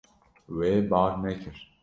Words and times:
Wê 0.57 0.71
bar 0.91 1.11
nekir. 1.23 1.57